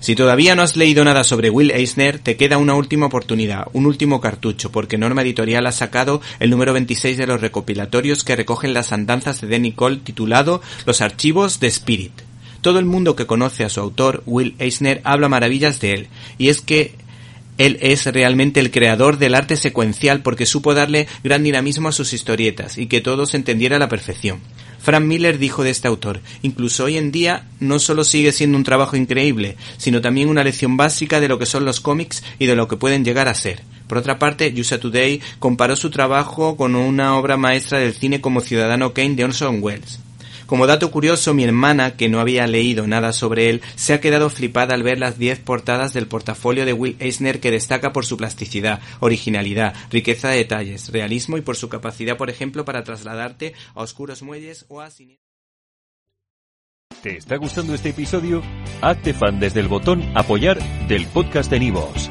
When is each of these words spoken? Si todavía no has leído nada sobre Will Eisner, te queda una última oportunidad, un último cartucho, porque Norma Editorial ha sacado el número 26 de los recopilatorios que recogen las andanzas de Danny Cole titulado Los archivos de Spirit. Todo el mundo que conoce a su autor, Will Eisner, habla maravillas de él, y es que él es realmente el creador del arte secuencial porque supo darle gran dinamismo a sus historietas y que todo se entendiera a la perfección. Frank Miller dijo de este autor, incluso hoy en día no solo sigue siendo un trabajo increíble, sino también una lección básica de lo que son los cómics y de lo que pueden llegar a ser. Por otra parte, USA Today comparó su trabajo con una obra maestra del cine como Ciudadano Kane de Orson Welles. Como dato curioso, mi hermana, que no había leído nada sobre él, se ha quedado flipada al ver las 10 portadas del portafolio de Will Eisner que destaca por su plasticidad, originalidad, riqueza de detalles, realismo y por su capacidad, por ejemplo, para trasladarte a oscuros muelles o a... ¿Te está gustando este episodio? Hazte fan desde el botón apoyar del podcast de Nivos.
Si 0.00 0.14
todavía 0.14 0.54
no 0.54 0.62
has 0.62 0.76
leído 0.76 1.04
nada 1.04 1.24
sobre 1.24 1.50
Will 1.50 1.72
Eisner, 1.72 2.20
te 2.20 2.36
queda 2.36 2.58
una 2.58 2.74
última 2.74 3.06
oportunidad, 3.06 3.66
un 3.72 3.84
último 3.84 4.20
cartucho, 4.20 4.70
porque 4.70 4.96
Norma 4.96 5.22
Editorial 5.22 5.66
ha 5.66 5.72
sacado 5.72 6.20
el 6.38 6.50
número 6.50 6.72
26 6.72 7.18
de 7.18 7.26
los 7.26 7.40
recopilatorios 7.40 8.22
que 8.22 8.36
recogen 8.36 8.74
las 8.74 8.92
andanzas 8.92 9.40
de 9.40 9.48
Danny 9.48 9.72
Cole 9.72 9.96
titulado 9.96 10.62
Los 10.86 11.00
archivos 11.00 11.58
de 11.58 11.66
Spirit. 11.66 12.12
Todo 12.60 12.78
el 12.78 12.84
mundo 12.84 13.16
que 13.16 13.26
conoce 13.26 13.64
a 13.64 13.68
su 13.68 13.80
autor, 13.80 14.22
Will 14.24 14.54
Eisner, 14.60 15.00
habla 15.02 15.28
maravillas 15.28 15.80
de 15.80 15.94
él, 15.94 16.08
y 16.38 16.48
es 16.48 16.60
que 16.60 16.94
él 17.58 17.76
es 17.80 18.06
realmente 18.06 18.60
el 18.60 18.70
creador 18.70 19.18
del 19.18 19.34
arte 19.34 19.56
secuencial 19.56 20.22
porque 20.22 20.46
supo 20.46 20.74
darle 20.74 21.08
gran 21.24 21.42
dinamismo 21.42 21.88
a 21.88 21.92
sus 21.92 22.12
historietas 22.12 22.78
y 22.78 22.86
que 22.86 23.00
todo 23.00 23.26
se 23.26 23.36
entendiera 23.36 23.76
a 23.76 23.80
la 23.80 23.88
perfección. 23.88 24.40
Frank 24.80 25.04
Miller 25.04 25.38
dijo 25.38 25.64
de 25.64 25.70
este 25.70 25.88
autor, 25.88 26.20
incluso 26.42 26.84
hoy 26.84 26.96
en 26.96 27.10
día 27.12 27.46
no 27.60 27.78
solo 27.78 28.04
sigue 28.04 28.32
siendo 28.32 28.56
un 28.56 28.64
trabajo 28.64 28.96
increíble, 28.96 29.56
sino 29.76 30.00
también 30.00 30.28
una 30.28 30.44
lección 30.44 30.76
básica 30.76 31.20
de 31.20 31.28
lo 31.28 31.38
que 31.38 31.46
son 31.46 31.64
los 31.64 31.80
cómics 31.80 32.22
y 32.38 32.46
de 32.46 32.56
lo 32.56 32.68
que 32.68 32.76
pueden 32.76 33.04
llegar 33.04 33.28
a 33.28 33.34
ser. 33.34 33.62
Por 33.86 33.98
otra 33.98 34.18
parte, 34.18 34.54
USA 34.56 34.78
Today 34.78 35.20
comparó 35.38 35.74
su 35.74 35.90
trabajo 35.90 36.56
con 36.56 36.74
una 36.74 37.16
obra 37.16 37.36
maestra 37.36 37.78
del 37.78 37.94
cine 37.94 38.20
como 38.20 38.40
Ciudadano 38.40 38.92
Kane 38.92 39.14
de 39.14 39.24
Orson 39.24 39.62
Welles. 39.62 40.00
Como 40.48 40.66
dato 40.66 40.90
curioso, 40.90 41.34
mi 41.34 41.44
hermana, 41.44 41.94
que 41.94 42.08
no 42.08 42.20
había 42.20 42.46
leído 42.46 42.86
nada 42.86 43.12
sobre 43.12 43.50
él, 43.50 43.60
se 43.74 43.92
ha 43.92 44.00
quedado 44.00 44.30
flipada 44.30 44.72
al 44.72 44.82
ver 44.82 44.98
las 44.98 45.18
10 45.18 45.40
portadas 45.40 45.92
del 45.92 46.06
portafolio 46.06 46.64
de 46.64 46.72
Will 46.72 46.96
Eisner 47.00 47.38
que 47.38 47.50
destaca 47.50 47.92
por 47.92 48.06
su 48.06 48.16
plasticidad, 48.16 48.80
originalidad, 49.00 49.74
riqueza 49.90 50.30
de 50.30 50.38
detalles, 50.38 50.90
realismo 50.90 51.36
y 51.36 51.42
por 51.42 51.56
su 51.56 51.68
capacidad, 51.68 52.16
por 52.16 52.30
ejemplo, 52.30 52.64
para 52.64 52.82
trasladarte 52.82 53.52
a 53.74 53.82
oscuros 53.82 54.22
muelles 54.22 54.64
o 54.68 54.80
a... 54.80 54.88
¿Te 57.02 57.18
está 57.18 57.36
gustando 57.36 57.74
este 57.74 57.90
episodio? 57.90 58.42
Hazte 58.80 59.12
fan 59.12 59.38
desde 59.40 59.60
el 59.60 59.68
botón 59.68 60.02
apoyar 60.16 60.58
del 60.88 61.06
podcast 61.08 61.50
de 61.50 61.60
Nivos. 61.60 62.10